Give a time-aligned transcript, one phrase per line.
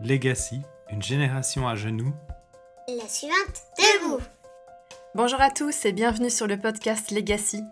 [0.00, 0.60] Legacy,
[0.90, 2.14] une génération à genoux.
[2.86, 4.22] La suivante, debout.
[5.16, 7.64] Bonjour à tous et bienvenue sur le podcast Legacy.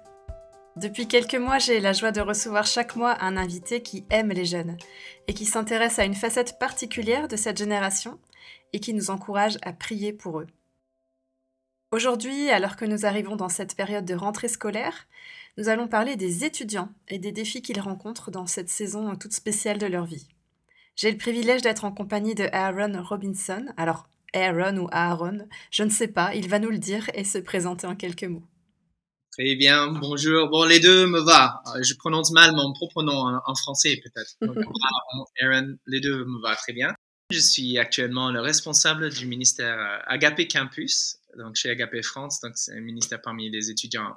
[0.74, 4.44] Depuis quelques mois, j'ai la joie de recevoir chaque mois un invité qui aime les
[4.44, 4.76] jeunes
[5.28, 8.18] et qui s'intéresse à une facette particulière de cette génération
[8.72, 10.48] et qui nous encourage à prier pour eux.
[11.92, 15.06] Aujourd'hui, alors que nous arrivons dans cette période de rentrée scolaire,
[15.58, 19.78] nous allons parler des étudiants et des défis qu'ils rencontrent dans cette saison toute spéciale
[19.78, 20.26] de leur vie.
[20.96, 23.66] J'ai le privilège d'être en compagnie de Aaron Robinson.
[23.76, 27.36] Alors, Aaron ou Aaron, je ne sais pas, il va nous le dire et se
[27.36, 28.46] présenter en quelques mots.
[29.30, 30.48] Très bien, bonjour.
[30.48, 31.62] Bon, les deux me va.
[31.82, 34.36] Je prononce mal mon propre nom en, français peut-être.
[35.42, 36.94] Aaron, les deux me va très bien.
[37.30, 42.52] Je suis actuellement le responsable du ministère euh, Agapé Campus, donc chez Agapé France, donc
[42.54, 44.16] c'est un ministère parmi les étudiants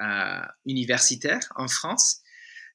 [0.00, 2.18] euh, universitaires en France.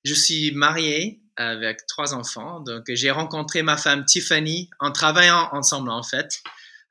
[0.03, 5.89] Je suis marié avec trois enfants, donc j'ai rencontré ma femme Tiffany en travaillant ensemble
[5.89, 6.41] en fait,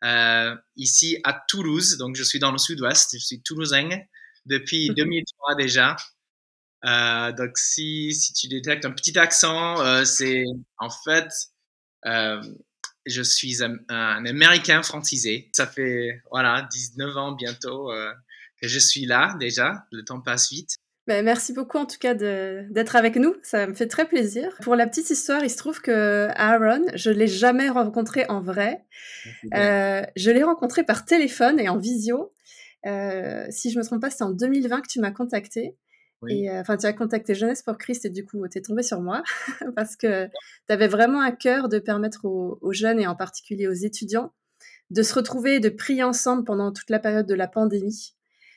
[0.04, 3.88] euh, ici à Toulouse, donc je suis dans le sud-ouest, je suis toulousain
[4.46, 5.96] depuis 2003 déjà.
[6.84, 10.44] Euh, donc si, si tu détectes un petit accent, euh, c'est
[10.78, 11.28] en fait
[12.06, 12.40] euh,
[13.06, 15.50] je suis un, Américain francisé.
[15.52, 18.12] Ça fait voilà 19 ans bientôt euh,
[18.60, 19.86] que je suis là déjà.
[19.90, 20.76] Le temps passe vite.
[21.06, 24.56] Ben, merci beaucoup en tout cas d'être avec nous, ça me fait très plaisir.
[24.62, 28.84] Pour la petite histoire, il se trouve que Aaron, je l'ai jamais rencontré en vrai.
[29.54, 32.32] Euh, je l'ai rencontré par téléphone et en visio.
[32.86, 35.76] Euh, si je me trompe pas, c'était en 2020 que tu m'as contacté.
[36.28, 38.82] Et euh, enfin, tu as contacté Jeunesse pour Christ et du coup, tu es tombé
[38.82, 39.22] sur moi
[39.76, 43.72] parce que tu avais vraiment un cœur de permettre aux, jeunes et en particulier aux
[43.72, 44.32] étudiants
[44.90, 48.15] de se retrouver et de prier ensemble pendant toute la période de la pandémie.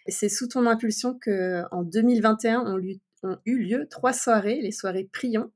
[0.10, 2.82] Et c'est sous ton impulsion que en 2021 ont,
[3.22, 5.52] ont, eu lieu trois soirées, les soirées Prions,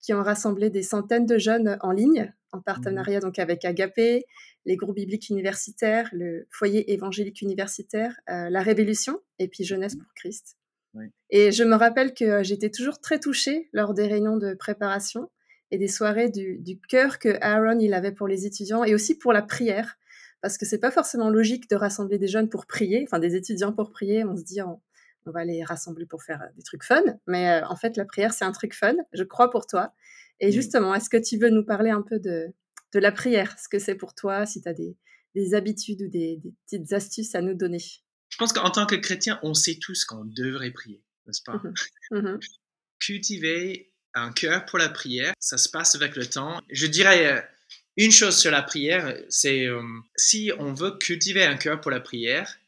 [0.00, 4.24] qui ont rassemblé des centaines de jeunes en ligne, en partenariat donc avec Agapé,
[4.66, 10.06] les groupes bibliques universitaires, le foyer évangélique universitaire, euh, la Révolution et puis Jeunesse pour
[10.14, 10.56] Christ.
[11.30, 15.28] Et je me rappelle que j'étais toujours très touchée lors des réunions de préparation
[15.72, 19.32] et des soirées du, cœur que Aaron il avait pour les étudiants et aussi pour
[19.32, 19.98] la prière.
[20.40, 23.72] Parce que c'est pas forcément logique de rassembler des jeunes pour prier, enfin des étudiants
[23.72, 24.24] pour prier.
[24.24, 24.80] On se dit, on,
[25.26, 27.02] va les rassembler pour faire euh, des trucs fun.
[27.26, 29.92] Mais euh, en fait, la prière, c'est un truc fun, je crois pour toi.
[30.40, 32.46] Et justement, est-ce que tu veux nous parler un peu de,
[32.92, 34.96] de la prière, ce que c'est pour toi, si tu as des,
[35.34, 37.78] des, habitudes ou des, des petites astuces à nous donner?
[38.30, 41.60] Je pense qu'en tant que chrétien, on sait tous qu'on devrait prier, n'est-ce pas?
[42.10, 42.40] Mmh mmh
[43.00, 46.60] Cultiver un cœur pour la prière, ça se passe avec le temps.
[46.70, 47.40] Je dirais euh,
[47.98, 49.82] une chose sur la prière, c'est euh,
[50.16, 52.58] si on veut cultiver un cœur pour la prière,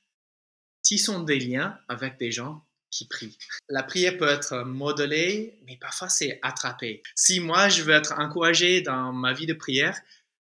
[0.83, 3.39] tissons des liens avec des gens qui prient.
[3.69, 7.03] La prière peut être modelée, mais parfois c'est attrapé.
[7.15, 9.97] Si moi je veux être encouragé dans ma vie de prière,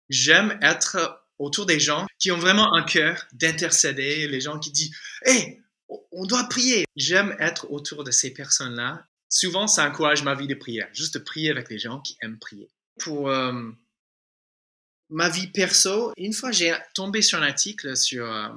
[0.08, 4.94] j'aime être autour des gens qui ont vraiment un cœur d'intercéder, les gens qui disent
[5.24, 6.84] Hé, on doit prier.
[6.94, 9.04] J'aime être autour de ces personnes-là.
[9.28, 12.38] Souvent, ça encourage ma vie de prière, juste de prier avec les gens qui aiment
[12.38, 12.70] prier.
[13.00, 13.70] Pour euh,
[15.10, 18.48] ma vie perso, une fois, j'ai tombé sur un article sur euh,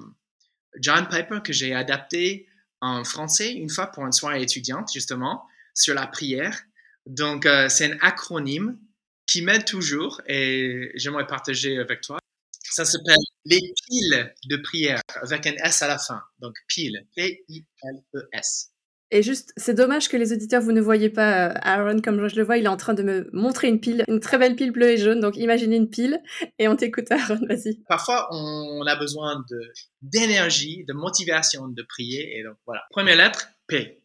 [0.80, 2.48] John Piper que j'ai adapté
[2.82, 6.64] en français une fois pour une soirée étudiante, justement, sur la prière.
[7.06, 8.78] Donc, euh, c'est un acronyme
[9.26, 12.20] qui m'aide toujours et j'aimerais partager avec toi.
[12.64, 16.22] Ça s'appelle les piles de prière avec un S à la fin.
[16.40, 18.72] Donc pile, P-I-L-E-S.
[19.12, 22.36] Et juste, c'est dommage que les auditeurs, vous ne voyez pas euh, Aaron comme je
[22.36, 24.72] le vois, il est en train de me montrer une pile, une très belle pile
[24.72, 25.20] bleue et jaune.
[25.20, 26.22] Donc imaginez une pile
[26.60, 27.82] et on t'écoute Aaron, vas-y.
[27.88, 29.60] Parfois, on a besoin de
[30.02, 32.38] d'énergie, de motivation de prier.
[32.38, 32.84] Et donc voilà.
[32.92, 34.04] Première lettre, P.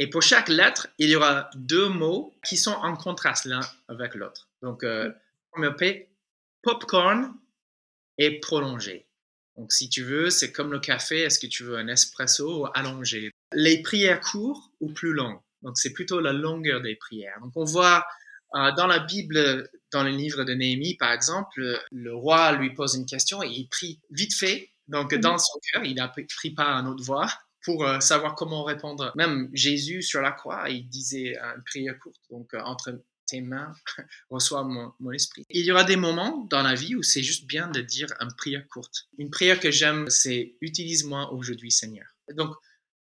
[0.00, 4.14] Et pour chaque lettre, il y aura deux mots qui sont en contraste l'un avec
[4.14, 4.48] l'autre.
[4.62, 5.12] Donc, euh,
[5.52, 6.16] premier P,
[6.62, 7.34] popcorn
[8.16, 9.09] et prolongé.
[9.56, 13.30] Donc, si tu veux, c'est comme le café, est-ce que tu veux un espresso allongé?
[13.52, 15.40] Les prières courtes ou plus longues?
[15.62, 17.38] Donc, c'est plutôt la longueur des prières.
[17.42, 18.06] Donc, on voit
[18.54, 22.94] euh, dans la Bible, dans le livre de Néhémie, par exemple, le roi lui pose
[22.94, 24.70] une question et il prie vite fait.
[24.88, 27.28] Donc, dans son cœur, il n'a pris pas un autre voix
[27.62, 29.12] pour euh, savoir comment répondre.
[29.14, 32.20] Même Jésus sur la croix, il disait une prière courte.
[32.30, 33.00] Donc, euh, entre
[33.30, 33.72] tes mains
[34.30, 35.44] reçoivent mon, esprit.
[35.50, 38.32] Il y aura des moments dans la vie où c'est juste bien de dire une
[38.36, 39.08] prière courte.
[39.18, 42.06] Une prière que j'aime, c'est utilise-moi aujourd'hui, Seigneur.
[42.34, 42.54] Donc,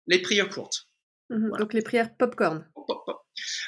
[0.08, 0.88] les prières courtes.
[1.30, 1.58] Mhm.
[1.58, 2.66] Donc, les prières popcorn.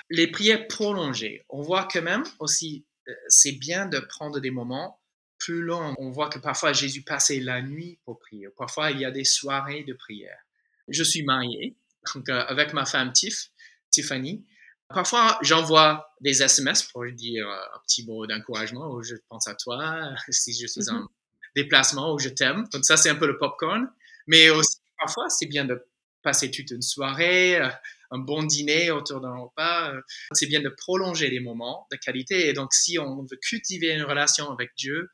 [0.10, 1.46] Les prières prolongées.
[1.50, 5.00] On voit quand même aussi, euh, c'est bien de prendre des moments
[5.38, 5.94] plus longs.
[6.00, 8.48] On voit que parfois Jésus passait la nuit pour prier.
[8.58, 10.40] Parfois, il y a des soirées de prière.
[10.88, 11.78] Je suis marié,
[12.16, 13.52] donc, euh, avec ma femme Tiff,
[13.92, 14.44] Tiffany.
[14.90, 20.10] Parfois, j'envoie des SMS pour dire un petit mot d'encouragement ou je pense à toi
[20.30, 21.08] si je suis en mm-hmm.
[21.56, 22.68] déplacement ou je t'aime.
[22.74, 23.88] Donc ça, c'est un peu le popcorn.
[24.28, 25.86] Mais aussi, parfois, c'est bien de
[26.24, 27.58] passer toute une soirée,
[28.12, 29.94] un bon dîner autour d'un repas.
[30.34, 32.50] C'est bien de prolonger les moments de qualité.
[32.50, 35.10] Et donc, si on veut cultiver une relation avec Dieu,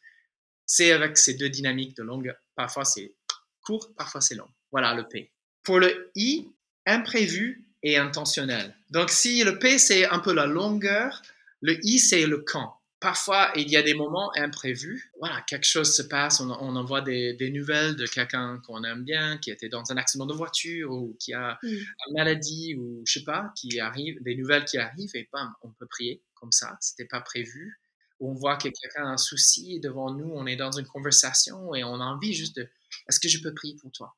[0.65, 2.33] c'est avec ces deux dynamiques de longue.
[2.55, 3.13] Parfois, c'est
[3.61, 4.47] court, parfois, c'est long.
[4.71, 5.31] Voilà le P.
[5.63, 6.49] Pour le I,
[6.85, 8.75] imprévu et intentionnel.
[8.89, 11.21] Donc, si le P, c'est un peu la longueur,
[11.61, 12.75] le I, c'est le quand.
[12.99, 15.11] Parfois, il y a des moments imprévus.
[15.19, 19.51] Voilà, quelque chose se passe, on, envoie des, nouvelles de quelqu'un qu'on aime bien, qui
[19.51, 21.67] était dans un accident de voiture ou qui a mm.
[21.67, 25.69] une maladie ou je sais pas, qui arrive, des nouvelles qui arrivent et bam, on
[25.69, 26.75] peut prier comme ça.
[26.81, 27.79] C'était pas prévu.
[28.19, 31.75] Ou on voit que quelqu'un a un souci devant nous, on est dans une conversation
[31.75, 32.67] et on a envie juste de,
[33.07, 34.15] est-ce que je peux prier pour toi?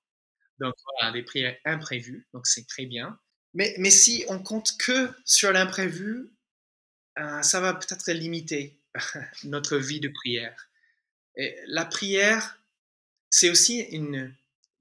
[0.59, 3.19] Donc voilà, des prières imprévues, donc c'est très bien.
[3.57, 6.29] Mais, si on compte que sur l'imprévu,
[7.17, 8.77] euh, ça va peut-être limiter
[9.45, 10.67] notre vie de prière.
[11.35, 12.59] Et la prière,
[13.31, 14.31] c'est aussi une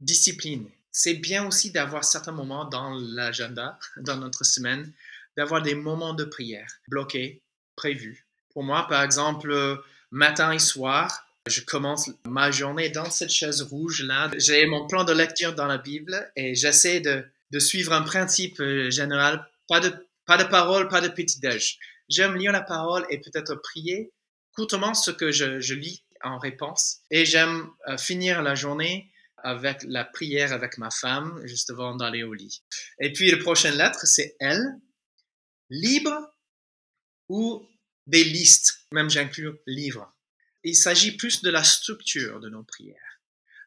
[0.00, 0.68] discipline.
[0.92, 4.92] C'est bien aussi d'avoir certains moments dans l'agenda, dans notre semaine,
[5.38, 7.40] d'avoir des moments de prière bloqués,
[7.76, 8.26] prévus.
[8.50, 14.30] Pour moi, par exemple, matin et soir, je commence ma journée dans cette chaise rouge-là.
[14.36, 18.60] J'ai mon plan de lecture dans la Bible et j'essaie de, de, suivre un principe
[18.60, 19.46] euh, général.
[19.68, 19.92] Pas de,
[20.26, 21.78] pas de parole, pas de petit déj.
[22.08, 24.12] J'aime lire la parole et peut-être prier
[24.52, 26.98] courtement ce que je, je lis en réponse.
[27.10, 32.22] Et j'aime euh, finir la journée avec la prière avec ma femme, juste avant d'aller
[32.22, 32.62] au lit.
[33.00, 34.60] Et puis, la prochaine lettre, c'est L.
[35.68, 36.32] Libre
[37.28, 37.68] ou
[38.06, 40.16] des listes, même j'inclus livre
[40.66, 43.20] il s'agit plus de la structure de nos prières.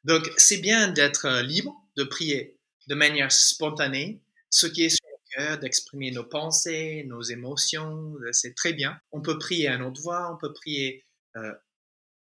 [0.03, 2.58] Donc, c'est bien d'être euh, libre, de prier
[2.89, 4.19] de manière spontanée,
[4.49, 8.99] ce qui est sur le cœur, d'exprimer nos pensées, nos émotions, euh, c'est très bien.
[9.11, 11.05] On peut prier à notre voix, on peut prier
[11.37, 11.53] euh,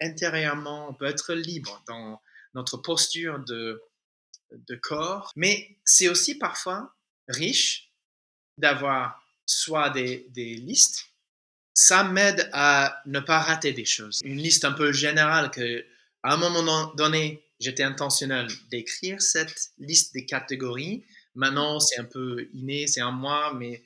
[0.02, 2.22] intérieurement, on peut être libre dans
[2.54, 3.82] notre posture de,
[4.82, 6.96] corps, mais c'est aussi parfois
[7.28, 7.92] riche
[8.58, 11.10] d'avoir soit des, des listes
[11.76, 14.22] ça m'aide à ne pas rater des choses.
[14.24, 15.86] Une liste un peu générale que,
[16.24, 21.06] à un moment donné, j'étais intentionnel d'écrire cette liste des catégories.
[21.36, 23.84] Maintenant, c'est un peu inné, c'est en moi, mais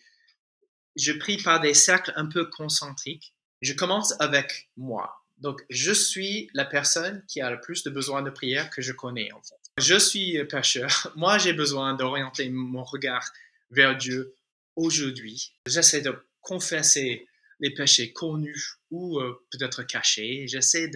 [0.96, 3.34] je prie par des cercles un peu concentriques.
[3.62, 5.14] Je commence avec moi.
[5.38, 8.92] Donc, je suis la personne qui a le plus de besoin de prière que je
[8.92, 9.56] connais, en fait.
[9.78, 11.12] Je suis pécheur.
[11.16, 13.32] Moi, j'ai besoin d'orienter mon regard
[13.72, 14.36] vers Dieu
[14.76, 15.54] aujourd'hui.
[15.66, 17.28] J'essaie de confesser
[17.60, 20.48] les péchés connus ou euh, peut-être cachés.
[20.48, 20.90] J'essaie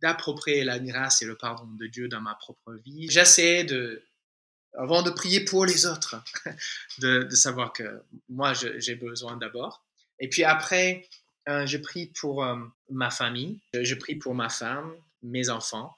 [0.00, 3.06] d'approprier la grâce et le pardon de Dieu dans ma propre vie.
[3.10, 4.02] J'essaie de,
[4.76, 6.22] avant de prier pour les autres,
[6.98, 9.84] de, savoir que moi, j'ai besoin d'abord.
[10.20, 11.08] Et puis après,
[11.48, 12.56] euh, je prie pour euh,
[12.90, 15.94] ma famille, je prie pour ma femme, mes enfants.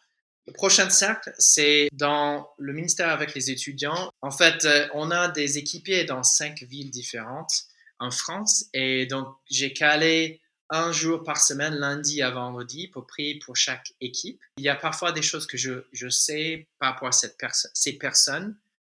[0.46, 4.12] Le prochain cercle, c'est dans le ministère avec les étudiants.
[4.22, 7.66] En fait, on a des équipiers dans cinq villes différentes
[7.98, 8.66] en France.
[8.72, 10.40] Et donc, j'ai calé
[10.70, 14.40] un jour par semaine, lundi à vendredi, pour prier pour chaque équipe.
[14.58, 17.36] Il y a parfois des choses que je, je sais par rapport à cette
[17.74, 18.56] ces personnes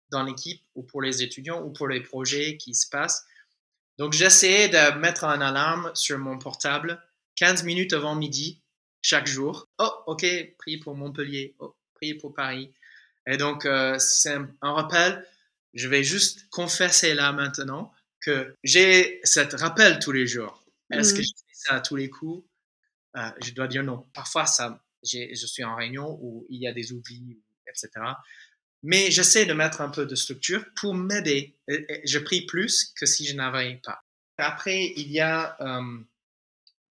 [0.10, 3.26] dans l'équipe ou pour les étudiants ou pour les projets qui se passent.
[3.98, 7.02] Donc, j'essaie de mettre un alarme sur mon portable
[7.36, 8.62] 15 minutes avant midi
[9.02, 9.68] chaque jour.
[9.80, 10.26] Oh, ok,
[10.58, 11.56] priez pour Montpellier.
[11.60, 12.72] Oh, priez pour Paris.
[13.26, 15.26] Et donc, euh, c'est un, un rappel.
[15.74, 20.64] Je vais juste confesser là maintenant que j'ai cette rappel tous les jours.
[20.92, 21.24] Est-ce que mmh.
[21.24, 22.48] je à tous les coups
[23.16, 24.06] euh, Je dois dire non.
[24.14, 27.90] Parfois, ça, je suis en réunion où il y a des oublis, etc.
[28.84, 31.58] Mais j'essaie de mettre un peu de structure pour m'aider.
[31.68, 34.02] Je prie plus que si je n'avais pas.
[34.38, 35.98] Après, il y a euh,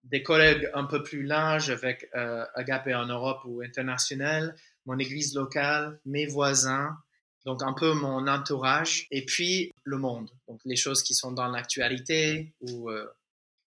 [0.05, 4.57] des collègues un peu plus larges avec euh, Agapé en Europe ou international,
[4.87, 6.97] mon église locale, mes voisins,
[7.45, 11.49] donc un peu mon entourage et puis le monde, donc les choses qui sont dans
[11.49, 13.07] l'actualité ou euh,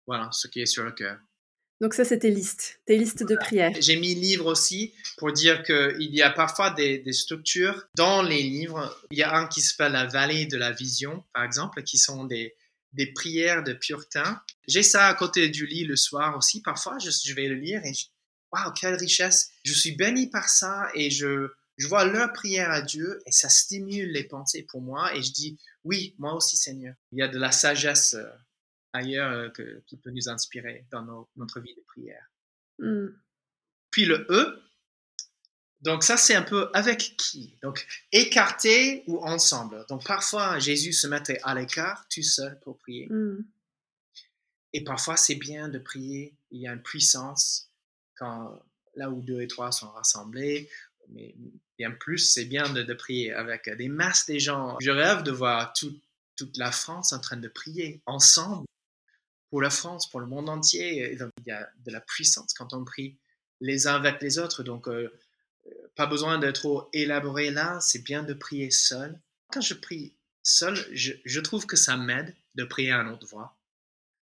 [0.07, 1.19] voilà ce qui est sur le cœur.
[1.81, 3.73] Donc ça, c'est tes listes, tes listes de prières.
[3.81, 8.43] J'ai mis livre aussi pour dire qu'il y a parfois des, des, structures dans les
[8.43, 8.97] livres.
[9.11, 12.25] Il y a un qui s'appelle La vallée de la vision, par exemple, qui sont
[12.25, 12.55] des,
[12.93, 14.41] des prières de puritains.
[14.69, 16.63] J'ai ça à côté du lit le soir aussi.
[16.63, 17.93] Parfois, je, je vais le lire et
[18.53, 19.51] waouh, quelle richesse.
[19.65, 23.49] Je suis béni par ça et je, je vois leur prière à Dieu et ça
[23.49, 26.95] stimule les pensées pour moi et je dis oui, moi aussi Seigneur.
[27.13, 28.31] Il y a de la sagesse euh,
[28.95, 32.31] ailleurs euh, qui peut nous inspirer dans notre vie de prière.
[32.79, 33.09] Hmm.
[33.91, 34.63] Puis le E,
[35.83, 37.59] donc ça c'est un peu avec qui?
[37.63, 39.85] Donc écarté ou ensemble.
[39.89, 43.09] Donc parfois Jésus se mettait à l'écart tout seul pour prier.
[43.11, 43.45] Hmm.
[44.73, 46.35] et parfois, c'est bien de prier.
[46.51, 47.71] Il y a une puissance
[48.17, 48.61] quand
[48.95, 50.71] là où deux et trois sont rassemblés.
[51.11, 51.35] Mais
[51.79, 54.79] bien plus, c'est bien de, prier avec des masses des gens.
[54.81, 58.65] Je rêve de voir toute la France en train de prier ensemble
[59.55, 61.13] pour la France, pour le monde entier.
[61.13, 63.17] il y a de la puissance quand on prie
[63.61, 64.65] les uns avec les autres.
[64.65, 65.17] Donc, euh,
[65.95, 67.79] pas besoin d'être trop élaboré là.
[67.81, 69.17] C'est bien de prier seul.
[69.53, 73.29] Quand je prie seul, je, je trouve que ça m'aide de prier à une autre
[73.29, 73.57] voix.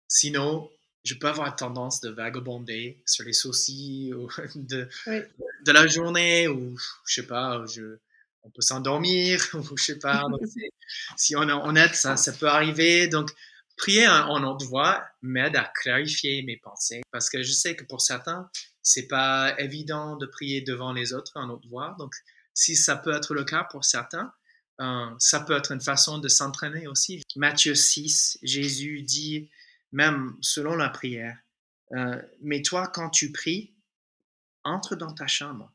[0.08, 0.70] Sinon,
[1.04, 4.14] je peux avoir tendance de vagabonder sur les soucis
[4.54, 7.99] de, de la journée ou je sais pas, je,
[8.44, 10.25] on peut s'endormir ou je sais pas.
[11.18, 13.08] si on est honnête, ça, ça peut arriver.
[13.08, 13.30] Donc,
[13.78, 18.00] prier en, autre voix m'aide à clarifier mes pensées parce que je sais que pour
[18.00, 18.50] certains,
[18.82, 21.94] c'est pas évident de prier devant les autres en autre voix.
[21.99, 22.14] Donc,
[22.52, 24.32] si ça peut être le cas pour certains,
[24.80, 27.23] euh, ça peut être une façon de s'entraîner aussi.
[27.37, 29.50] Matthieu 6, Jésus dit
[29.92, 31.38] même selon la prière.
[31.92, 33.75] Euh, mais toi, quand tu pries,
[34.64, 35.73] entre dans ta chambre,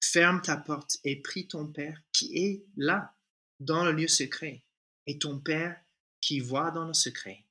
[0.00, 3.14] ferme ta porte et prie ton Père qui est là,
[3.60, 4.64] dans le lieu secret.
[5.06, 5.80] Et ton Père
[6.26, 7.44] qui voit dans le secret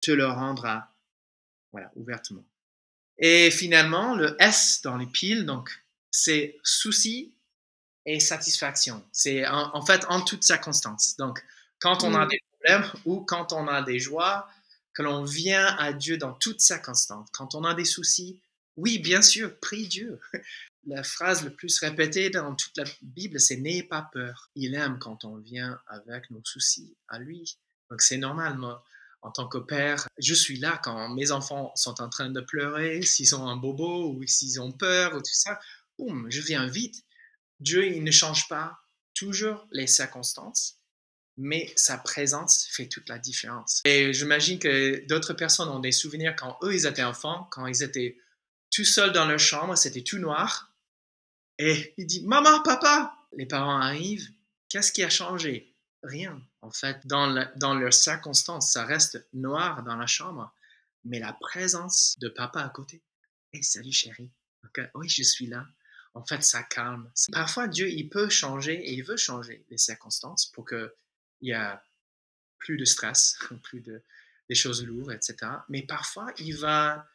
[0.00, 0.90] te le rendra,
[1.72, 2.44] voilà, ouvertement.
[3.18, 7.34] Et finalement, le S dans les piles, donc, c'est souci
[8.06, 9.04] et satisfaction.
[9.12, 11.16] C'est en, fait en toutes circonstances.
[11.18, 11.44] Donc,
[11.80, 12.28] quand on a mmh.
[12.28, 14.48] des problèmes ou quand on a des joies,
[14.94, 17.28] que l'on vient à Dieu dans toutes circonstances.
[17.32, 18.40] Quand on a des soucis,
[18.76, 20.18] oui, bien sûr, prie Dieu.
[20.86, 24.50] La phrase la plus répétée dans toute la Bible, c'est N'ayez pas peur.
[24.54, 27.58] Il aime quand on vient avec nos soucis à lui.
[27.90, 28.84] Donc c'est normal, moi,
[29.22, 33.02] en tant que père, je suis là quand mes enfants sont en train de pleurer,
[33.02, 35.58] s'ils ont un bobo ou s'ils ont peur ou tout ça.
[35.98, 37.04] Boum, je viens vite.
[37.60, 38.78] Dieu, il ne change pas
[39.14, 40.78] toujours les circonstances
[41.38, 43.80] mais sa présence fait toute la différence.
[43.84, 47.82] Et j'imagine que d'autres personnes ont des souvenirs quand eux, ils étaient enfants, quand ils
[47.82, 48.18] étaient
[48.70, 50.74] tout seuls dans leur chambre, c'était tout noir.
[51.58, 54.28] Et ils disent, maman, papa, les parents arrivent,
[54.68, 55.74] qu'est-ce qui a changé?
[56.08, 56.42] Rien.
[56.62, 60.52] En fait, dans, dans leurs circonstances, ça reste noir dans la chambre,
[61.04, 63.02] mais la présence de papa à côté.
[63.52, 64.30] Hey, salut chérie.
[64.94, 65.66] oui, je suis là.
[66.14, 67.10] En fait, ça calme.
[67.32, 70.94] Parfois, Dieu, il peut changer et il veut changer les circonstances pour que
[71.40, 71.82] il y a
[72.58, 74.02] plus de stress, plus de
[74.48, 75.52] des choses lourdes, etc.
[75.68, 77.06] Mais parfois, il va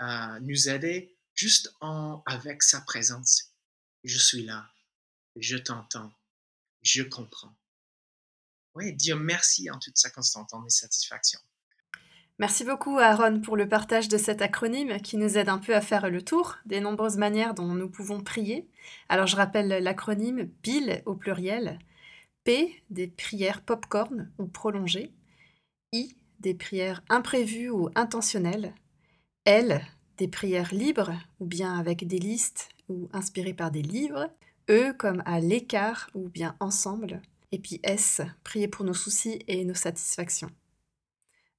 [0.00, 3.54] euh, nous aider juste en, avec sa présence.
[4.02, 4.68] Je suis là,
[5.36, 6.12] je t'entends,
[6.82, 7.54] je comprends.
[8.80, 11.40] Oui, dire merci en toutes circonstances, en mes satisfactions.
[12.38, 15.82] Merci beaucoup Aaron pour le partage de cet acronyme qui nous aide un peu à
[15.82, 18.66] faire le tour des nombreuses manières dont nous pouvons prier.
[19.10, 21.78] Alors je rappelle l'acronyme PIL au pluriel.
[22.44, 25.12] P, des prières popcorn ou prolongées.
[25.92, 28.74] I, des prières imprévues ou intentionnelles.
[29.44, 29.84] L,
[30.16, 34.30] des prières libres ou bien avec des listes ou inspirées par des livres.
[34.70, 37.20] E comme à l'écart ou bien ensemble.
[37.52, 40.50] Et puis S, prier pour nos soucis et nos satisfactions.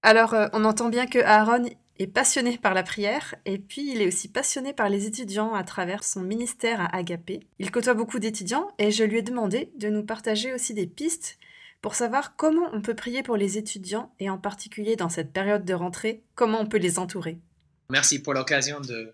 [0.03, 1.69] Alors, euh, on entend bien que Aaron
[1.99, 5.63] est passionné par la prière et puis il est aussi passionné par les étudiants à
[5.63, 7.41] travers son ministère à Agapé.
[7.59, 11.37] Il côtoie beaucoup d'étudiants et je lui ai demandé de nous partager aussi des pistes
[11.81, 15.65] pour savoir comment on peut prier pour les étudiants et en particulier dans cette période
[15.65, 17.39] de rentrée, comment on peut les entourer.
[17.89, 19.13] Merci pour l'occasion de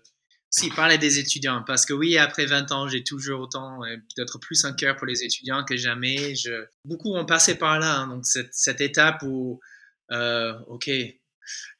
[0.50, 4.64] si, parler des étudiants, parce que oui, après 20 ans, j'ai toujours autant, peut-être plus
[4.64, 6.34] un cœur pour les étudiants que jamais.
[6.34, 6.64] Je...
[6.84, 9.60] Beaucoup ont passé par là, hein, donc cette, cette étape où,
[10.10, 10.90] euh, ok,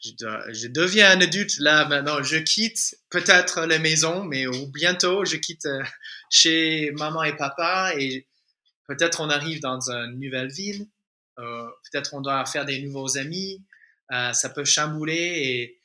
[0.01, 2.23] je, deviens un adulte là maintenant.
[2.23, 5.83] Je quitte peut-être la maison, mais ou bientôt je quitte euh,
[6.31, 8.27] chez maman et papa et
[8.87, 10.87] peut-être on arrive dans une nouvelle ville.
[11.39, 13.63] Euh, peut-être on doit faire des nouveaux amis.
[14.13, 15.78] Euh, ça peut chambouler et,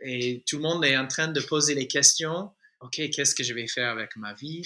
[0.00, 2.50] et tout le monde est en train de poser les questions.
[2.80, 4.62] Ok, qu'est-ce que je vais faire avec ma vie?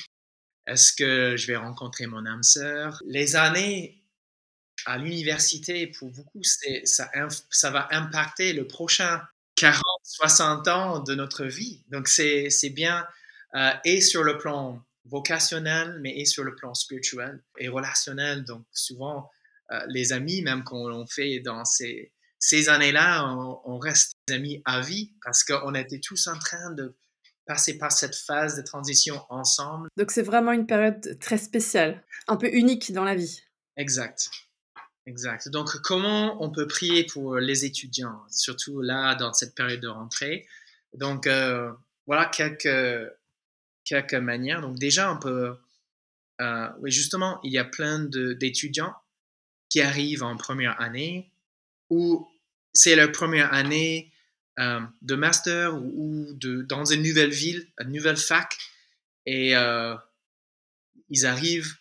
[0.66, 3.02] Est-ce que je vais rencontrer mon âme sœur?
[3.06, 4.02] Les années
[4.86, 7.10] à l'université, pour beaucoup, ça,
[7.50, 9.20] ça va impacter le prochain
[9.56, 11.82] 40, 60 ans de notre vie.
[11.88, 13.06] Donc, c'est bien,
[13.54, 18.44] euh, et sur le plan vocationnel, mais et sur le plan spirituel et relationnel.
[18.44, 19.30] Donc, souvent,
[19.72, 24.80] euh, les amis, même qu'on fait dans ces, ces années-là, on, on, reste amis à
[24.80, 26.96] vie parce qu'on était tous en train de
[27.46, 29.88] passer par cette phase de transition ensemble.
[29.96, 33.42] Donc, c'est vraiment une période très spéciale, un peu unique dans la vie.
[33.76, 34.30] Exact.
[35.06, 35.48] Exact.
[35.48, 40.46] Donc, comment on peut prier pour les étudiants, surtout là, dans cette période de rentrée?
[40.92, 41.72] Donc, euh,
[42.06, 43.10] voilà quelques,
[43.84, 44.60] quelques manières.
[44.60, 45.56] Donc, déjà, on peut...
[46.40, 48.94] Euh, oui, justement, il y a plein d'étudiants
[49.70, 51.32] qui arrivent en première année
[51.90, 52.28] ou
[52.72, 54.12] c'est leur première année
[54.58, 58.56] euh, de master ou, de, dans une nouvelle ville, une nouvelle fac,
[59.26, 59.94] et euh,
[61.08, 61.74] ils arrivent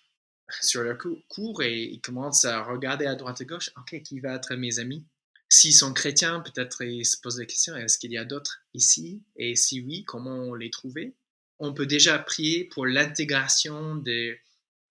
[0.62, 0.98] sur leur
[1.28, 4.80] cours et ils commencent à regarder à droite et gauche, ok, qui va être mes
[4.80, 5.06] amis?
[5.50, 9.24] S'ils sont chrétiens, peut-être ils se posent la question, est-ce qu'il y a d'autres ici?
[9.38, 11.16] Et si oui, comment les trouver
[11.60, 14.40] On peut déjà prier pour l'intégration des,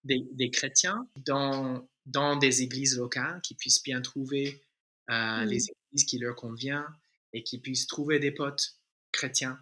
[0.05, 4.63] des, chrétiens dans, dans des églises locales, qui puissent bien trouver
[5.11, 6.87] euh, les églises qui leur conviennent
[7.33, 8.77] et qui puissent trouver des potes
[9.13, 9.59] chrétiens,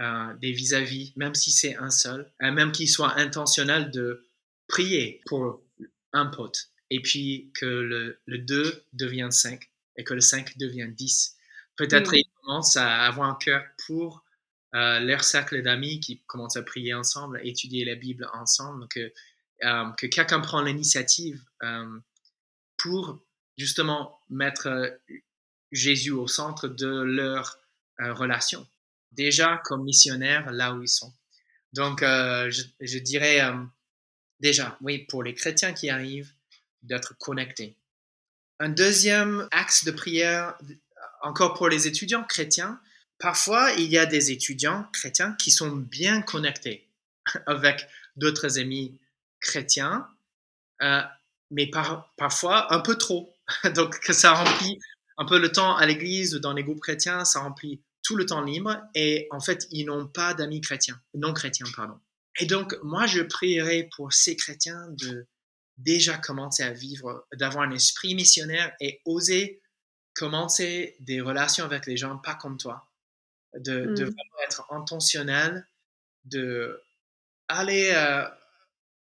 [0.00, 4.28] euh, des vis-à-vis, même si c'est un seul, euh, même qu'il soit intentionnel de
[4.68, 5.62] prier pour
[6.12, 10.88] un pote, et puis que le, le 2 devienne 5 et que le 5 devient
[10.90, 11.36] 10.
[11.76, 14.24] Peut-être ils commencent à avoir un cœur pour
[14.72, 19.10] leur cercle d'amis qui commencent à prier ensemble, à étudier la Bible ensemble, que
[19.64, 21.98] euh, que quelqu'un prend l'initiative euh,
[22.76, 23.24] pour
[23.56, 24.88] justement mettre euh,
[25.72, 27.58] Jésus au centre de leur
[27.98, 28.66] relation,
[29.12, 31.12] déjà comme missionnaire là où ils sont.
[31.72, 33.40] Donc, je, dirais
[34.38, 36.30] déjà, oui, pour les chrétiens qui arrivent,
[36.82, 37.74] d'être connectés.
[38.58, 40.56] Un deuxième axe de prière,
[41.22, 42.80] encore pour les étudiants chrétiens,
[43.18, 46.86] parfois il y a des étudiants chrétiens qui sont bien connectés
[47.46, 47.86] avec
[48.16, 48.98] d'autres amis
[49.40, 50.08] chrétien,
[50.82, 51.02] euh,
[51.50, 53.32] mais par, parfois un peu trop.
[53.74, 54.78] Donc, que ça remplit
[55.18, 58.26] un peu le temps à l'église ou dans les groupes chrétiens, ça remplit tout le
[58.26, 61.98] temps libre et en fait, ils n'ont pas d'amis chrétiens, non chrétiens, pardon.
[62.38, 65.26] Et donc, moi, je prierai pour ces chrétiens de
[65.78, 69.60] déjà commencer à vivre, d'avoir un esprit missionnaire et oser
[70.14, 72.88] commencer des relations avec les gens pas comme toi,
[73.54, 74.08] de, de mmh.
[74.08, 75.68] vraiment être intentionnel,
[76.24, 76.82] de
[77.48, 78.26] aller euh,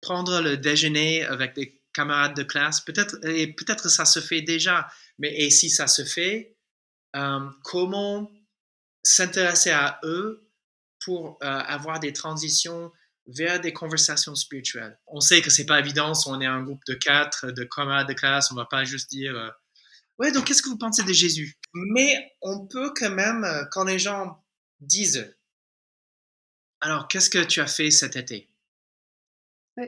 [0.01, 2.83] prendre le déjeuner avec des camarades de classe.
[2.83, 4.87] Peut-être, et peut-être ça se fait déjà,
[5.19, 6.55] mais et si ça se fait,
[7.17, 8.31] euh, comment
[9.03, 10.47] s'intéresser à eux
[11.03, 12.93] pour euh, avoir des transitions
[13.27, 14.99] vers des conversations spirituelles?
[15.07, 18.09] On sait que c'est pas évident si on est un groupe de quatre, de camarades
[18.09, 19.51] de classe, on va pas juste dire euh,
[20.19, 21.57] ouais donc qu'est-ce que vous pensez de Jésus?
[21.73, 24.45] Mais on peut quand même quand les gens
[24.81, 25.35] disent
[26.83, 28.51] alors qu'est-ce que tu as fait cet été?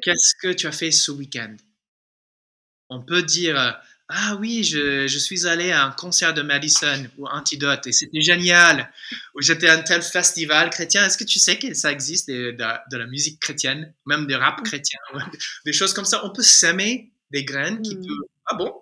[0.03, 1.57] Qu'est-ce que tu as fait ce week-end?
[2.89, 3.71] On peut dire euh,
[4.09, 8.93] Ah oui, je, suis allé à un concert de Madison ou Antidote et c'était génial.
[9.35, 11.05] Ou j'étais à un tel festival chrétien.
[11.05, 12.57] Est-ce que tu sais que ça existe de,
[12.97, 15.01] la musique chrétienne, même des rap chrétiens,
[15.67, 16.25] des choses comme ça?
[16.25, 18.07] On peut s'aimer des graines qui mmh.
[18.07, 18.29] peuvent.
[18.47, 18.75] Ah bon?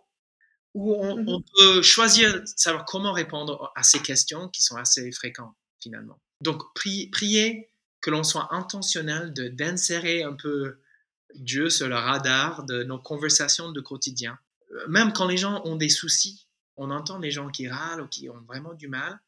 [0.74, 5.54] Ou on, mmh peut choisir, savoir comment répondre à ces questions qui sont assez fréquentes
[5.82, 6.20] finalement.
[6.42, 10.78] Donc, prier que l'on soit intentionnel d'insérer un peu
[11.38, 14.38] Dieu sur le radar de nos conversations de quotidien.
[14.72, 16.46] Euh, même quand les gens ont des soucis,
[16.76, 19.18] on entend des gens qui râlent ou qui ont vraiment du mal,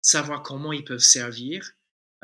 [0.00, 1.72] savoir comment ils peuvent servir,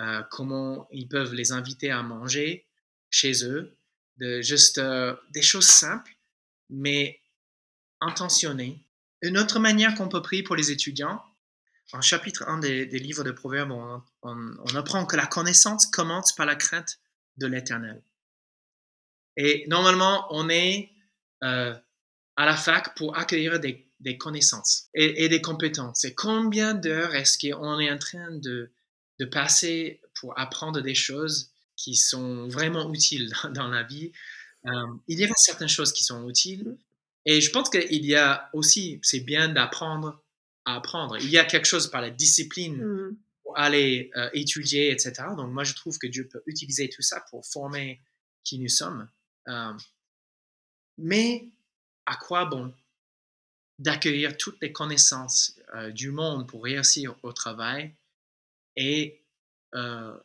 [0.01, 2.66] euh, comment ils peuvent les inviter à manger
[3.11, 3.77] chez eux,
[4.18, 6.16] de juste euh, des choses simples,
[6.70, 7.20] mais
[8.01, 8.85] intentionnées.
[9.23, 11.23] Une autre manière qu'on peut prier pour les étudiants,
[11.92, 13.73] en chapitre 1 des, livres de Proverbes,
[14.23, 16.99] on apprend que la connaissance commence par la crainte
[17.37, 18.03] de l'Éternel.
[19.37, 20.90] Et normalement, on est
[21.42, 21.75] euh,
[22.37, 26.05] à la fac pour accueillir des, des connaissances et, et, des compétences.
[26.05, 28.70] Et combien d'heures est-ce qu'on est en train de,
[29.18, 34.12] de, passer pour apprendre des choses qui sont vraiment utiles dans, la vie?
[34.66, 34.70] Euh,
[35.09, 36.77] Il y a certaines choses qui sont utiles.
[37.27, 40.23] Et je pense qu'il y a aussi, c'est bien d'apprendre
[40.64, 41.16] à apprendre.
[41.18, 43.16] Il y a quelque chose par la discipline mmh.
[43.42, 45.12] pour aller euh, étudier, etc.
[45.37, 48.01] Donc moi, je trouve que Dieu peut utiliser tout ça pour former
[48.44, 49.09] qui nous sommes.
[49.48, 49.72] Euh,
[50.98, 51.48] mais
[52.07, 52.72] à quoi bon
[53.78, 57.92] d'accueillir toutes les connaissances euh, du monde pour réussir au travail
[58.76, 59.20] et
[59.74, 60.16] euh,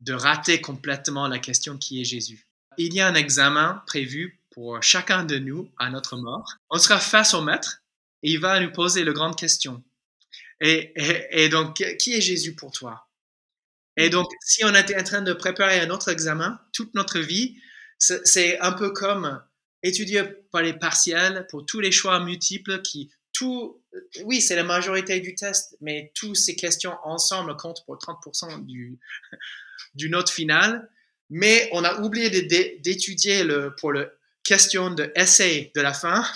[0.00, 2.46] de rater complètement la question qui est Jésus?
[2.78, 6.56] Il y a un examen prévu pour chacun de nous à notre mort.
[6.70, 7.82] On sera face au maître
[8.22, 9.82] et il va nous poser la grande question.
[10.60, 10.92] Et,
[11.30, 13.08] et donc, qui est Jésus pour toi?
[13.96, 17.58] Et donc, si on était en train de préparer un autre examen toute notre vie,
[17.98, 19.42] c'est un peu comme
[19.82, 23.82] étudier par les partiels pour tous les choix multiples qui, tout,
[24.24, 28.98] oui, c'est la majorité du test, mais toutes ces questions ensemble comptent pour 30% du,
[29.94, 30.90] du note final.
[31.28, 34.10] Mais on a oublié d'étudier le, pour le
[34.44, 36.24] question de essai de la fin.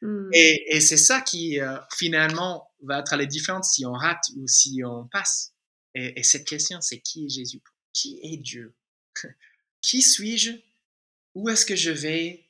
[0.00, 0.30] Hmm.
[0.32, 4.46] Et, et c'est ça qui, euh, finalement, va être la différence si on rate ou
[4.46, 5.54] si on passe.
[5.92, 7.60] Et, et cette question, c'est qui est Jésus?
[7.92, 8.76] Qui est Dieu?
[9.82, 10.52] qui suis-je?
[11.38, 12.44] Où est-ce que je vais?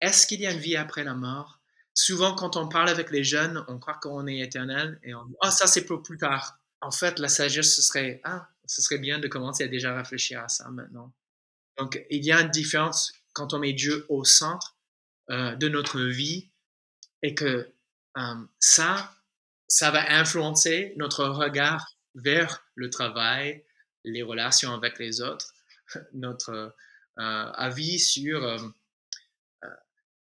[0.00, 1.60] Est-ce qu'il y a une vie après la mort?
[1.92, 5.34] Souvent, quand on parle avec les jeunes, on croit qu'on est éternel et on dit,
[5.42, 6.60] ah, ça, c'est pour plus tard.
[6.80, 10.40] En fait, la sagesse, ce serait, ah, ce serait bien de commencer à déjà réfléchir
[10.40, 11.12] à ça maintenant.
[11.78, 14.76] Donc, il y a une différence quand on met Dieu au centre
[15.30, 16.48] euh, de notre vie
[17.22, 17.68] et que
[18.18, 19.16] euh, ça,
[19.66, 23.64] ça va influencer notre regard vers le travail,
[24.04, 25.52] les relations avec les autres,
[26.12, 26.72] notre
[27.18, 28.72] avis sur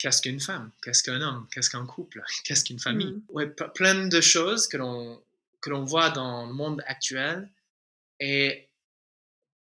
[0.04, 3.14] qu'est-ce qu'une femme, qu'est-ce qu'un homme, qu'est-ce qu'un couple, qu'est-ce qu'une famille.
[3.14, 3.24] Mm.
[3.30, 5.24] Ouais, plein de choses que l'on
[5.62, 7.50] que l'on voit dans le monde actuel
[8.20, 8.68] et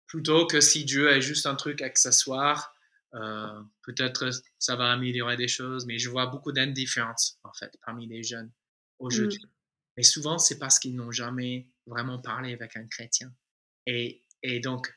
[0.05, 2.75] plutôt que si Dieu est juste un truc accessoire,
[3.15, 8.05] euh, peut-être ça va améliorer des choses, mais je vois beaucoup d'indifférence en fait parmi
[8.05, 8.51] les jeunes
[8.99, 9.43] aujourd'hui.
[9.43, 9.49] Mm.
[9.97, 13.33] Mais souvent, c'est parce qu'ils n'ont jamais vraiment parlé avec un chrétien.
[13.87, 14.95] Et, et donc,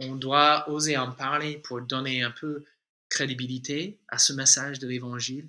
[0.00, 2.64] on doit oser en parler pour donner un peu
[3.08, 5.48] crédibilité à ce message de l'Évangile.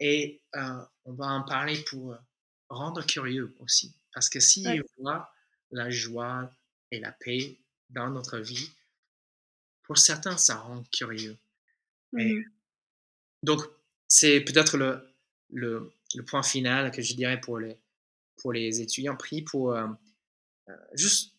[0.00, 2.16] Et euh, on va en parler pour euh,
[2.68, 3.94] rendre curieux aussi.
[4.12, 5.32] Parce que si on voit
[5.70, 6.50] la joie
[6.90, 7.58] et la paix
[7.90, 8.70] dans notre vie,
[9.82, 11.36] pour certains, ça rend curieux.
[12.12, 12.42] Mmh
[13.42, 13.60] donc,
[14.08, 15.08] c'est peut-être le,
[15.52, 17.76] le, le, point final que je dirais pour les,
[18.38, 19.86] pour les étudiants pris pour euh,
[20.94, 21.35] juste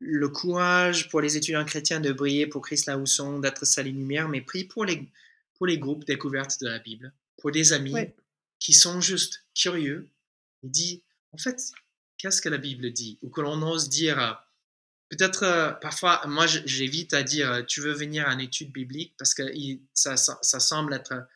[0.00, 3.92] le courage pour les étudiants chrétiens de briller pour Christ là où sont, d'être salis
[3.92, 5.08] lumière, mais pris pour les,
[5.54, 7.94] pour les groupes découvertes de la Bible, pour des amis
[8.58, 10.08] qui sont juste curieux
[10.62, 11.02] et dit,
[11.32, 11.60] en fait,
[12.18, 13.18] qu'est-ce que la Bible dit?
[13.22, 14.32] Ou que l'on ose dire, euh,
[15.10, 19.14] peut-être euh, parfois, moi j'évite à dire, euh, tu veux venir à une étude biblique
[19.18, 19.42] parce que
[19.92, 21.26] ça, ça, semble être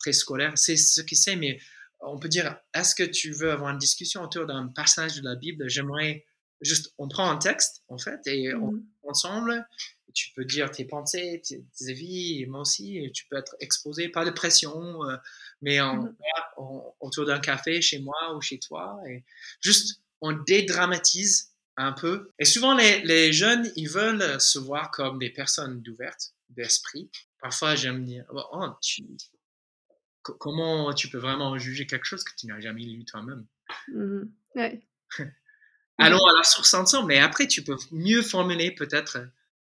[0.00, 1.60] préscolaire, c'est ce que c'est, mais
[2.00, 5.36] on peut dire, est-ce que tu veux avoir une discussion autour d'un passage de la
[5.36, 5.68] Bible?
[5.68, 6.24] J'aimerais
[6.60, 9.66] juste, on prend un texte, en fait, et mmh ensemble,
[10.14, 14.08] tu peux dire tes pensées, tes, avis, et moi aussi, et tu peux être exposé,
[14.08, 15.16] pas de pression, euh,
[15.62, 16.14] mais mmh
[17.00, 19.24] autour d'un café chez moi ou chez toi, et
[19.60, 22.30] juste, on dédramatise un peu.
[22.38, 27.10] Et souvent, les, les jeunes, ils veulent se voir comme des personnes d'ouvertes, d'esprit.
[27.40, 29.02] Parfois, j'aime dire, oh, tu,
[30.22, 33.46] comment tu peux vraiment juger quelque chose que tu n'as jamais lu toi-même?
[33.88, 34.22] Mmh
[34.56, 34.80] ouais.
[36.00, 37.08] allons à la source ensemble.
[37.08, 39.18] Mais après, tu peux mieux formuler peut-être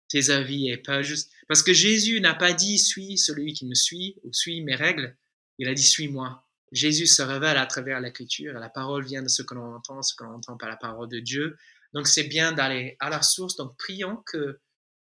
[0.09, 1.31] tes avis et pas juste.
[1.47, 5.15] Parce que Jésus n'a pas dit suis celui qui me suit ou suis mes règles.
[5.57, 6.43] Il a dit suis-moi.
[6.71, 8.53] Jésus se révèle à travers l'écriture.
[8.53, 11.07] La parole vient de ce que l'on entend, ce que l'on entend par la parole
[11.09, 11.57] de Dieu.
[11.93, 13.55] Donc c'est bien d'aller à la source.
[13.55, 14.59] Donc prions que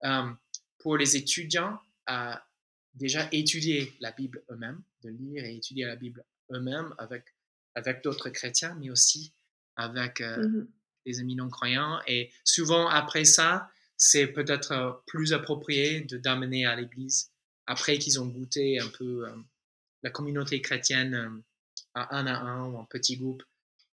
[0.04, 0.32] euh,
[0.80, 2.46] pour les étudiants à
[2.94, 7.24] déjà étudier la Bible eux-mêmes, de lire et étudier la Bible eux-mêmes avec,
[7.76, 9.34] avec d'autres chrétiens, mais aussi
[9.76, 10.68] avec euh, mmh
[11.06, 12.00] les amis non-croyants.
[12.08, 17.32] Et souvent, après ça, c'est peut-être euh, plus approprié de d'amener à l'église
[17.66, 19.36] après qu'ils ont goûté un peu euh,
[20.02, 21.30] la communauté chrétienne euh,
[21.94, 23.44] à un à un ou en petit groupe.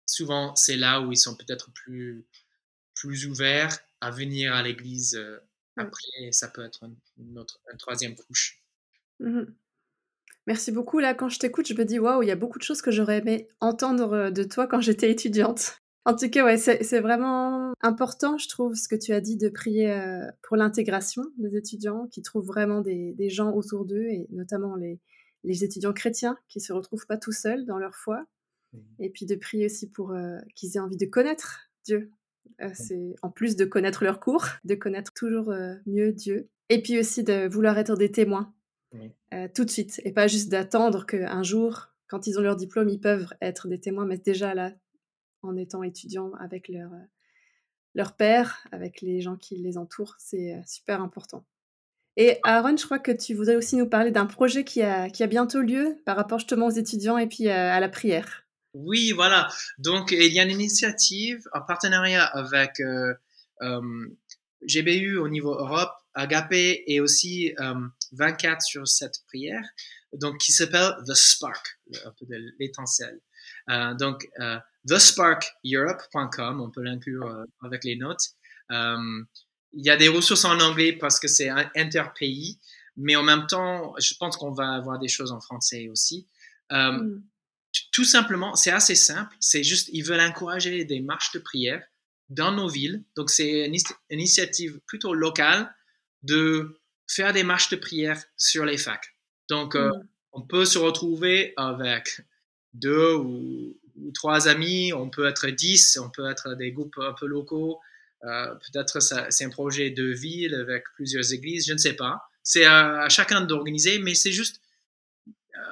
[0.07, 2.27] Souvent, c'est là où ils sont peut-être plus,
[2.95, 5.19] plus ouverts à venir à l'église
[5.77, 6.31] après.
[6.31, 6.85] Ça peut être
[7.17, 8.63] une, autre, une troisième couche.
[9.21, 9.45] Mmh
[10.47, 10.99] Merci beaucoup.
[10.99, 12.91] Là, quand je t'écoute, je me dis waouh, il y a beaucoup de choses que
[12.91, 15.81] j'aurais aimé entendre de toi quand j'étais étudiante.
[16.07, 19.49] En tout cas, ouais, c'est vraiment important, je trouve, ce que tu as dit de
[19.49, 24.77] prier euh, pour l'intégration des étudiants qui trouvent vraiment des, gens autour d'eux, et notamment
[24.77, 25.01] les,
[25.65, 28.27] étudiants chrétiens qui se retrouvent pas tout seuls dans leur foi.
[28.99, 32.11] Et puis de prier aussi pour euh, qu'ils aient envie de connaître Dieu.
[32.61, 35.55] Euh, c'est en plus de connaître leur cours, de connaître toujours
[35.87, 36.51] mieux Dieu.
[36.69, 38.53] Et puis aussi de vouloir être des témoins
[39.55, 43.01] tout de suite, et pas juste d'attendre qu'un jour, quand ils ont leur diplôme, ils
[43.01, 44.73] peuvent être des témoins, mais déjà là,
[45.45, 47.07] en étant étudiant avec leur, euh,
[47.95, 50.17] leur père, avec les gens qui les entourent.
[50.19, 51.45] C'est euh, super important.
[52.17, 55.23] Et Aaron, je crois que tu voudrais aussi nous parler d'un projet qui a, qui
[55.23, 58.45] a bientôt lieu par rapport justement aux étudiants et puis à, la prière.
[58.73, 59.49] Oui, voilà.
[59.79, 63.15] Donc, il y a une initiative en partenariat avec euh,
[64.63, 67.53] GBU au niveau Europe, Agapé et aussi
[68.13, 69.65] 24 sur cette prière,
[70.13, 73.21] donc qui s'appelle The Spark, un peu de l'étincelle.
[73.99, 74.29] donc,
[74.87, 78.31] thesparkeurope.com, on peut l'inclure euh, avec les notes.
[78.71, 79.23] Euh,
[79.73, 82.59] il y a des ressources en anglais parce que c'est interpays,
[82.97, 86.27] mais en même temps, je pense qu'on va avoir des choses en français aussi.
[86.73, 87.23] Euh, mm.
[87.91, 89.35] Tout simplement, c'est assez simple.
[89.41, 91.85] C'est juste, ils veulent encourager des marches de prière
[92.29, 93.03] dans nos villes.
[93.17, 93.77] Donc, c'est une
[94.11, 95.75] initiative plutôt locale
[96.23, 99.17] de faire des marches de prière sur les facs.
[99.49, 99.91] Donc, mm.
[100.33, 102.21] on peut se retrouver avec
[102.75, 103.77] deux ou
[104.13, 107.81] trois amis, on peut être dix, on peut être des groupes un peu locaux.
[108.25, 112.23] Euh, peut-être c'est un projet de ville avec plusieurs églises, je ne sais pas.
[112.43, 114.61] C'est à, chacun d'organiser, mais c'est juste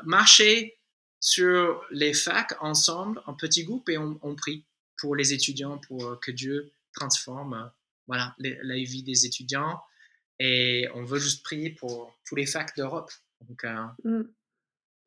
[0.05, 0.79] marcher
[1.21, 4.65] sur les facs ensemble, en petits groupes, et on, prie
[4.97, 7.71] pour les étudiants, pour que Dieu transforme
[8.07, 9.81] voilà, la vie des étudiants.
[10.39, 13.13] Et on veut juste prier pour tous les facs d'Europe.
[13.49, 13.65] Donc,
[14.05, 14.23] mmh.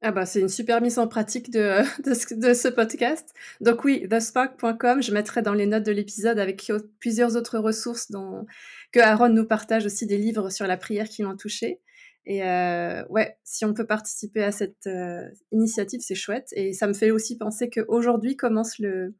[0.08, 3.34] Ah bah c'est une super mise en pratique de, de, ce, podcast.
[3.60, 8.46] Donc oui, thespark.com, je mettrai dans les notes de l'épisode avec plusieurs autres ressources dont,
[8.92, 11.82] que Aaron nous partage aussi des livres sur la prière qui l'ont touché.
[12.28, 16.50] Et euh, ouais, si on peut participer à cette euh, initiative, c'est chouette.
[16.56, 19.16] Et ça me fait aussi penser qu'aujourd'hui commence le,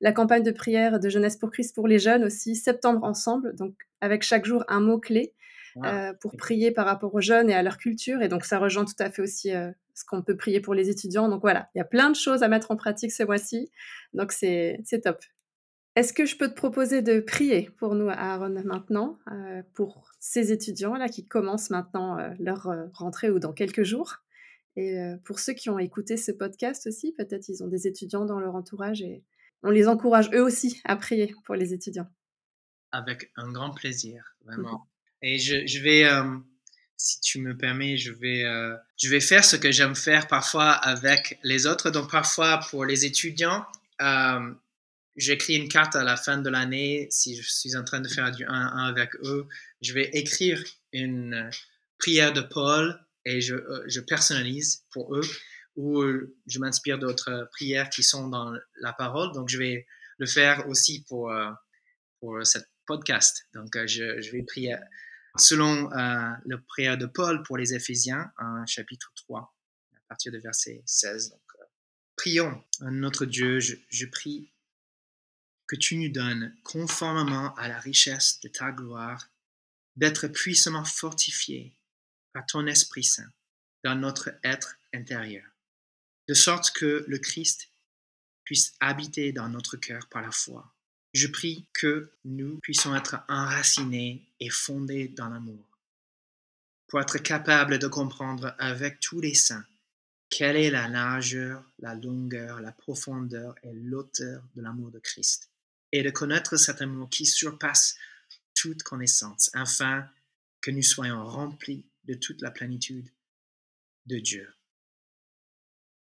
[0.00, 3.76] la campagne de prière de Jeunesse pour Christ pour les jeunes aussi, septembre ensemble, donc
[4.00, 5.32] avec chaque jour un mot-clé.
[5.84, 8.22] Euh, pour prier par rapport aux jeunes et à leur culture.
[8.22, 9.50] Et donc, ça rejoint tout à fait aussi
[9.94, 11.28] ce qu'on peut prier pour les étudiants.
[11.28, 13.70] Donc voilà, il y a plein de choses à mettre en pratique ce mois-ci.
[14.12, 15.22] Donc, c'est top.
[15.96, 20.50] Est-ce que je peux te proposer de prier pour nous, Aaron, maintenant, euh, pour ces
[20.50, 24.16] étudiants-là qui commencent maintenant leur rentrée ou dans quelques jours?
[24.76, 28.40] Et pour ceux qui ont écouté ce podcast aussi, peut-être ils ont des étudiants dans
[28.40, 29.22] leur entourage et
[29.64, 32.08] on les encourage eux aussi à prier pour les étudiants.
[32.92, 34.86] Avec un grand plaisir, vraiment.
[35.22, 36.36] Et je, vais, euh,
[36.96, 40.70] si tu me permets, je vais, euh, je vais faire ce que j'aime faire parfois
[40.70, 41.90] avec les autres.
[41.90, 43.66] Donc parfois pour les étudiants,
[44.00, 44.52] euh,
[45.16, 47.08] j'écris une carte à la fin de l'année.
[47.10, 49.46] Si je suis en train de faire du 1-1 avec eux,
[49.82, 51.50] je vais écrire une
[51.98, 55.28] prière de Paul et je, je personnalise pour eux
[55.76, 56.04] ou
[56.46, 59.32] je m'inspire d'autres prières qui sont dans la parole.
[59.32, 59.86] Donc je vais
[60.18, 61.32] le faire aussi pour,
[62.20, 63.48] pour cette podcast.
[63.54, 64.76] Donc je, je vais prier
[65.38, 68.32] selon euh, le prière de Paul pour les Éphésiens,
[68.66, 69.54] chapitre 3,
[69.94, 71.30] à partir de verset 16.
[71.30, 71.64] Donc, euh,
[72.16, 74.52] prions, notre Dieu, je, prie
[75.66, 79.30] que tu nous donnes, conformément à la richesse de ta gloire,
[79.96, 81.76] d'être puissamment fortifiés
[82.32, 83.32] par ton Esprit Saint
[83.82, 85.46] dans notre être intérieur,
[86.28, 87.70] de sorte que le Christ
[88.44, 90.74] puisse habiter dans notre cœur par la foi
[91.14, 95.64] je prie que nous puissions être enracinés et fondés dans l'amour,
[96.88, 99.64] pour être capables de comprendre avec tous les saints
[100.28, 105.48] quelle est la largeur, la longueur, la profondeur et l'auteur de l'amour de Christ,
[105.92, 107.96] et de connaître cet amour qui surpasse
[108.54, 110.08] toute connaissance, afin
[110.60, 113.08] que nous soyons remplis de toute la plénitude
[114.06, 114.52] de Dieu.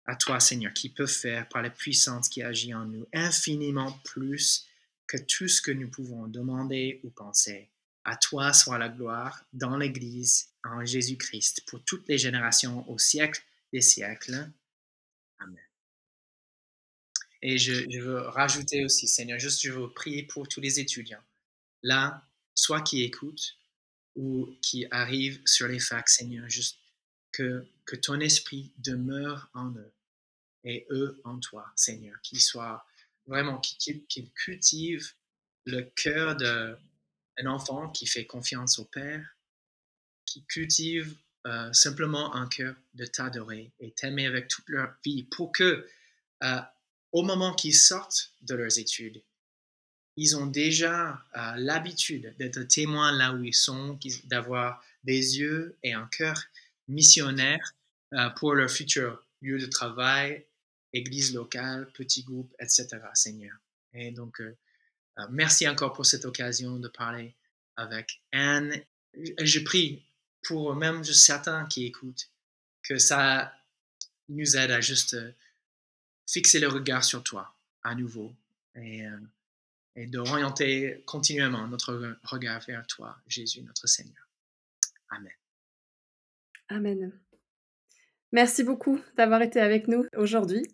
[0.07, 4.69] À toi, Seigneur, qui peut faire par la puissance qui agit en nous infiniment plus
[5.07, 7.71] que tout ce que nous pouvons demander ou penser.
[8.05, 13.43] À toi soit la gloire dans l'Église en Jésus-Christ pour toutes les générations au siècle
[13.73, 14.51] des siècles.
[15.39, 15.59] Amen.
[17.43, 21.23] Et je, veux rajouter aussi, Seigneur, juste je veux prier pour tous les étudiants.
[21.83, 23.59] Là, soit qui écoutent
[24.17, 26.79] ou qui arrivent sur les facs, Seigneur, juste
[27.33, 29.93] que, que ton esprit demeure en eux
[30.65, 32.87] et eux en toi, Seigneur, qu'ils soient
[33.27, 35.13] vraiment, qui, cultive
[35.67, 36.77] le cœur d'un
[37.47, 39.37] enfant qui fait confiance au Père,
[40.27, 45.53] qui cultive euh, simplement un cœur de t'adorer et t'aimer avec toute leur vie pour
[45.53, 45.87] que,
[46.43, 46.61] euh,
[47.13, 49.23] au moment qu'ils sortent de leurs études,
[50.17, 55.93] ils ont déjà euh, l'habitude d'être témoins là où ils sont, d'avoir des yeux et
[55.93, 56.43] un cœur
[56.89, 57.75] missionnaire
[58.37, 60.47] pour leur futur lieu de travail
[60.95, 63.55] église locale, petit groupe, etc., Seigneur.
[63.93, 64.57] Et donc, euh,
[65.19, 67.35] euh, merci encore pour cette occasion de parler
[67.77, 68.73] avec Anne.
[69.13, 70.07] Je prie
[70.43, 72.31] pour même certains qui écoutent
[72.83, 73.53] que ça
[74.29, 75.33] nous aide à juste euh,
[76.27, 78.35] fixer le regard sur toi à nouveau
[78.77, 79.05] et,
[79.95, 84.27] et d'orienter continuellement notre regard vers toi, Jésus, notre Seigneur.
[85.11, 85.33] Amen.
[86.71, 87.13] Amen.
[88.33, 90.67] Merci beaucoup d'avoir été avec nous aujourd'hui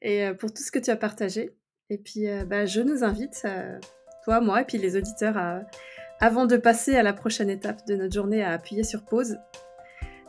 [0.00, 1.50] et euh, pour tout ce que tu as partagé.
[1.90, 3.78] Et puis, euh, bah, je nous invite, euh,
[4.24, 5.36] toi, moi, et puis les auditeurs,
[6.20, 9.38] avant de passer à la prochaine étape de notre journée, à appuyer sur pause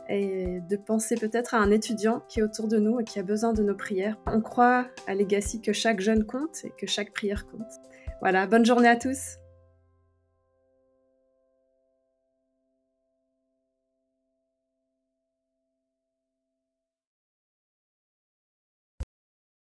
[0.08, 3.22] et de penser peut-être à un étudiant qui est autour de nous et qui a
[3.22, 4.18] besoin de nos prières.
[4.26, 7.70] On croit à Legacy que chaque jeune compte et que chaque prière compte.
[8.20, 9.38] Voilà, bonne journée à tous.